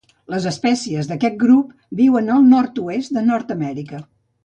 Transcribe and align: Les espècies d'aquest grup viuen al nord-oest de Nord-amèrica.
Les 0.33 0.45
espècies 0.51 1.09
d'aquest 1.11 1.37
grup 1.45 1.77
viuen 2.01 2.35
al 2.39 2.51
nord-oest 2.57 3.19
de 3.19 3.27
Nord-amèrica. 3.31 4.07